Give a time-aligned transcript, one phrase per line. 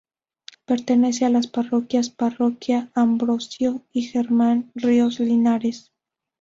[0.65, 5.91] Pertenece a las parroquias parroquia Ambrosio y Germán Ríos Linares.